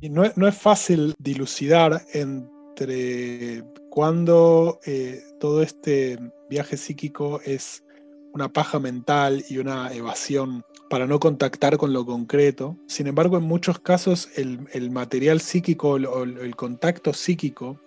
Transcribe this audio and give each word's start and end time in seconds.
Y 0.00 0.08
no, 0.08 0.24
es 0.24 0.56
fácil 0.56 1.14
dilucidar 1.18 2.02
entre 2.14 3.62
cuando 3.90 4.80
eh, 4.86 5.22
todo 5.38 5.62
este 5.62 6.18
viaje 6.48 6.76
psíquico 6.76 7.40
es 7.44 7.84
una 8.32 8.52
paja 8.52 8.78
mental 8.78 9.44
y 9.50 9.58
una 9.58 9.92
evasión 9.92 10.62
para 10.88 11.06
no 11.06 11.20
contactar 11.20 11.76
con 11.76 11.92
lo 11.92 12.06
concreto. 12.06 12.76
Sin 12.86 13.06
embargo, 13.06 13.36
en 13.36 13.44
muchos 13.44 13.78
casos 13.78 14.28
el, 14.36 14.90
material 14.90 15.40
psíquico 15.40 15.90
o 15.90 16.22
el, 16.22 16.56
contacto 16.56 17.12
psíquico 17.12 17.78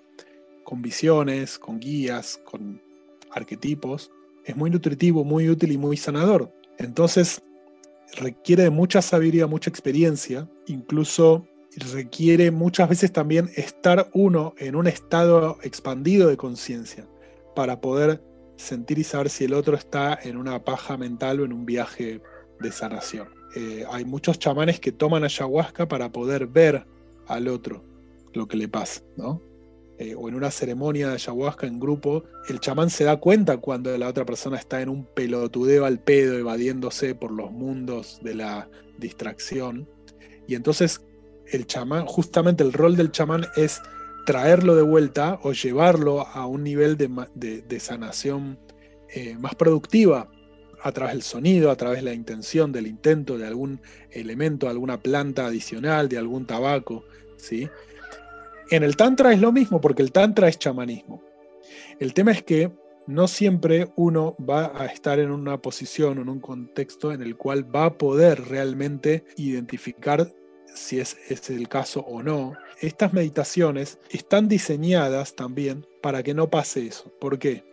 con 0.63 0.81
visiones, 0.81 1.57
con 1.57 1.79
guías, 1.79 2.39
con 2.43 2.81
arquetipos, 3.31 4.11
es 4.45 4.55
muy 4.55 4.69
nutritivo, 4.69 5.23
muy 5.23 5.49
útil 5.49 5.71
y 5.71 5.77
muy 5.77 5.97
sanador. 5.97 6.51
Entonces, 6.77 7.41
requiere 8.17 8.63
de 8.63 8.69
mucha 8.69 9.01
sabiduría, 9.01 9.47
mucha 9.47 9.69
experiencia, 9.69 10.49
incluso 10.67 11.47
requiere 11.93 12.51
muchas 12.51 12.89
veces 12.89 13.11
también 13.11 13.49
estar 13.55 14.09
uno 14.13 14.53
en 14.57 14.75
un 14.75 14.87
estado 14.87 15.57
expandido 15.61 16.27
de 16.27 16.37
conciencia 16.37 17.07
para 17.55 17.79
poder 17.79 18.23
sentir 18.57 18.99
y 18.99 19.03
saber 19.03 19.29
si 19.29 19.45
el 19.45 19.53
otro 19.53 19.75
está 19.75 20.17
en 20.21 20.37
una 20.37 20.63
paja 20.63 20.97
mental 20.97 21.39
o 21.39 21.45
en 21.45 21.53
un 21.53 21.65
viaje 21.65 22.21
de 22.59 22.71
sanación. 22.71 23.29
Eh, 23.55 23.85
hay 23.89 24.05
muchos 24.05 24.37
chamanes 24.37 24.79
que 24.79 24.91
toman 24.91 25.23
ayahuasca 25.23 25.87
para 25.87 26.11
poder 26.11 26.47
ver 26.47 26.85
al 27.27 27.47
otro 27.47 27.83
lo 28.33 28.47
que 28.47 28.57
le 28.57 28.67
pasa, 28.67 29.01
¿no? 29.17 29.41
Eh, 29.99 30.15
o 30.15 30.29
en 30.29 30.35
una 30.35 30.49
ceremonia 30.49 31.09
de 31.09 31.15
ayahuasca 31.15 31.67
en 31.67 31.77
grupo, 31.77 32.23
el 32.47 32.61
chamán 32.61 32.89
se 32.89 33.03
da 33.03 33.17
cuenta 33.17 33.57
cuando 33.57 33.95
la 33.97 34.07
otra 34.07 34.25
persona 34.25 34.57
está 34.57 34.81
en 34.81 34.87
un 34.87 35.03
pelotudeo 35.03 35.83
al 35.83 35.99
pedo, 35.99 36.37
evadiéndose 36.37 37.15
por 37.15 37.31
los 37.31 37.51
mundos 37.51 38.17
de 38.23 38.33
la 38.35 38.69
distracción. 38.97 39.89
Y 40.47 40.55
entonces 40.55 41.01
el 41.51 41.67
chamán, 41.67 42.05
justamente 42.05 42.63
el 42.63 42.71
rol 42.71 42.95
del 42.95 43.11
chamán 43.11 43.47
es 43.57 43.81
traerlo 44.25 44.73
de 44.75 44.83
vuelta 44.83 45.37
o 45.43 45.51
llevarlo 45.51 46.25
a 46.25 46.45
un 46.45 46.63
nivel 46.63 46.95
de, 46.95 47.79
sanación 47.81 48.57
eh, 49.13 49.35
más 49.37 49.55
productiva 49.55 50.29
a 50.81 50.91
través 50.93 51.13
del 51.13 51.23
sonido, 51.23 51.71
a 51.71 51.75
través 51.75 51.99
de 51.99 52.05
la 52.05 52.13
intención, 52.13 52.71
del 52.71 52.87
intento 52.87 53.37
de 53.37 53.47
algún 53.47 53.81
elemento, 54.11 54.69
alguna 54.69 55.01
planta 55.01 55.47
adicional, 55.47 56.07
de 56.07 56.17
algún 56.17 56.45
tabaco. 56.45 57.03
¿sí? 57.35 57.67
En 58.71 58.83
el 58.83 58.95
Tantra 58.95 59.33
es 59.33 59.41
lo 59.41 59.51
mismo 59.51 59.81
porque 59.81 60.03
el 60.03 60.11
Tantra 60.11 60.47
es 60.47 60.59
chamanismo. 60.59 61.23
El 61.99 62.13
tema 62.13 62.31
es 62.31 62.43
que 62.43 62.71
no 63.07 63.27
siempre 63.27 63.91
uno 63.95 64.35
va 64.37 64.71
a 64.79 64.85
estar 64.85 65.17
en 65.17 65.31
una 65.31 65.59
posición 65.59 66.19
en 66.19 66.29
un 66.29 66.39
contexto 66.39 67.11
en 67.11 67.23
el 67.23 67.35
cual 67.35 67.75
va 67.75 67.85
a 67.85 67.97
poder 67.97 68.47
realmente 68.47 69.23
identificar 69.37 70.31
si 70.75 70.99
es, 70.99 71.17
es 71.29 71.49
el 71.49 71.67
caso 71.67 72.01
o 72.01 72.21
no. 72.21 72.53
Estas 72.79 73.11
meditaciones 73.11 73.97
están 74.11 74.47
diseñadas 74.47 75.35
también 75.35 75.87
para 76.03 76.21
que 76.21 76.35
no 76.35 76.51
pase 76.51 76.85
eso. 76.85 77.11
¿Por 77.19 77.39
qué? 77.39 77.63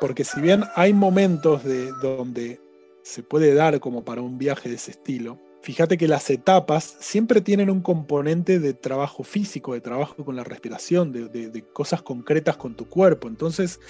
Porque 0.00 0.24
si 0.24 0.40
bien 0.40 0.64
hay 0.74 0.92
momentos 0.92 1.62
de 1.62 1.92
donde 2.02 2.60
se 3.04 3.22
puede 3.22 3.54
dar 3.54 3.78
como 3.78 4.04
para 4.04 4.20
un 4.20 4.36
viaje 4.36 4.68
de 4.68 4.74
ese 4.74 4.90
estilo, 4.90 5.38
fíjate 5.62 5.98
que 5.98 6.08
las 6.08 6.30
etapas 6.30 6.96
siempre 7.00 7.40
tienen 7.40 7.70
un 7.70 7.80
componente 7.82 8.58
de 8.58 8.74
trabajo 8.74 9.22
físico, 9.22 9.74
de 9.74 9.80
trabajo 9.80 10.24
con 10.24 10.36
la 10.36 10.44
respiración, 10.44 11.12
de, 11.12 11.64
cosas 11.72 12.02
concretas 12.02 12.56
con 12.56 12.74
tu 12.74 12.88
cuerpo. 12.88 13.28
Entonces, 13.28 13.80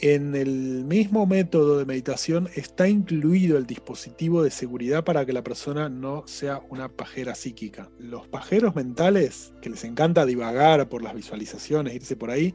en 0.00 0.34
el 0.34 0.84
mismo 0.84 1.24
método 1.26 1.78
de 1.78 1.84
meditación 1.84 2.48
está 2.56 2.88
incluido 2.88 3.56
el 3.56 3.66
dispositivo 3.66 4.42
de 4.42 4.50
seguridad 4.50 5.04
para 5.04 5.24
que 5.24 5.32
la 5.32 5.44
persona 5.44 5.88
no 5.88 6.24
sea 6.26 6.62
una 6.68 6.88
pajera 6.88 7.34
psíquica. 7.34 7.90
Los 7.98 8.26
pajeros 8.26 8.74
mentales, 8.74 9.52
que 9.62 9.70
les 9.70 9.84
encanta 9.84 10.26
divagar 10.26 10.88
por 10.88 11.02
las 11.02 11.14
visualizaciones, 11.14 11.94
irse 11.94 12.16
por 12.16 12.30
ahí, 12.30 12.54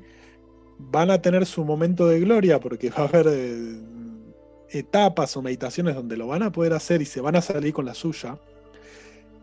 van 0.78 1.12
a 1.12 1.22
tener 1.22 1.46
su 1.46 1.64
momento 1.64 2.08
de 2.08 2.20
gloria 2.20 2.60
porque 2.60 2.90
va 2.98 3.04
a 3.04 3.08
haber 3.08 3.28
eh, 3.30 3.80
etapas 4.72 5.36
o 5.38 5.42
meditaciones 5.42 5.96
donde 5.96 6.18
lo 6.18 6.28
van 6.28 6.44
a 6.44 6.52
poder 6.52 6.74
hacer 6.74 7.02
y 7.02 7.06
se 7.06 7.22
van 7.22 7.36
a 7.36 7.42
salir 7.42 7.74
con 7.74 7.86
la 7.86 7.94
suya. 7.94 8.38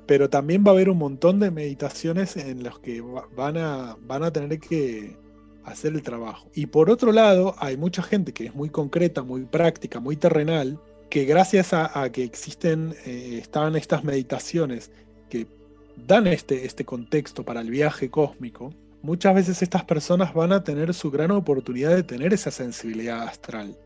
Pero 0.07 0.31
también 0.31 0.63
va 0.65 0.71
a 0.71 0.75
haber 0.75 0.89
un 0.89 0.99
montón 0.99 1.41
de 1.41 1.51
meditaciones 1.51 2.37
en 2.37 2.63
las 2.63 2.79
que 2.79 3.03
van 3.37 3.57
a, 3.57 3.97
van 4.07 4.23
a 4.23 4.33
tener 4.33 4.61
que 4.61 5.17
hacer 5.65 5.95
el 5.95 6.03
trabajo. 6.03 6.49
Y 6.55 6.67
por 6.67 6.91
otro 6.91 7.11
lado, 7.11 7.55
hay 7.59 7.77
mucha 7.77 8.03
gente 8.03 8.33
que 8.33 8.47
es 8.47 8.55
muy 8.55 8.69
concreta, 8.69 9.23
muy 9.23 9.45
práctica, 9.45 9.99
muy 9.99 10.17
terrenal, 10.17 10.81
que 11.11 11.25
gracias 11.25 11.73
a, 11.73 12.11
que 12.13 12.25
existen, 12.25 12.95
eh, 13.05 13.39
están 13.43 13.75
estas 13.77 14.05
meditaciones 14.05 14.91
que 15.29 15.47
dan 16.07 16.27
este, 16.27 16.67
este 16.67 16.85
contexto 16.85 17.45
para 17.45 17.61
el 17.61 17.71
viaje 17.71 18.11
cósmico, 18.11 18.73
muchas 19.03 19.35
veces 19.35 19.63
estas 19.63 19.85
personas 19.85 20.35
van 20.35 20.53
a 20.53 20.63
tener 20.63 20.95
su 20.95 21.11
gran 21.11 21.33
oportunidad 21.33 21.95
de 21.95 22.03
tener 22.03 22.33
esa 22.33 22.51
sensibilidad 22.51 23.23
astral 23.23 23.77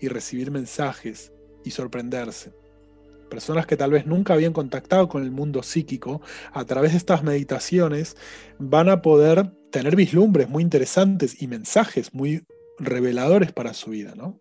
y 0.00 0.08
recibir 0.08 0.50
mensajes 0.50 1.32
y 1.64 1.70
sorprenderse. 1.70 2.52
Personas 3.30 3.66
que 3.66 3.76
tal 3.76 3.90
vez 3.90 4.06
nunca 4.06 4.34
habían 4.34 4.52
contactado 4.52 5.08
con 5.08 5.22
el 5.22 5.30
mundo 5.30 5.62
psíquico, 5.62 6.20
a 6.52 6.64
través 6.64 6.92
de 6.92 6.98
estas 6.98 7.22
meditaciones 7.22 8.16
van 8.58 8.88
a 8.88 9.02
poder 9.02 9.50
tener 9.72 9.96
vislumbres 9.96 10.48
muy 10.48 10.62
interesantes 10.62 11.42
y 11.42 11.48
mensajes 11.48 12.14
muy 12.14 12.46
reveladores 12.78 13.52
para 13.52 13.74
su 13.74 13.90
vida, 13.90 14.14
¿no? 14.14 14.40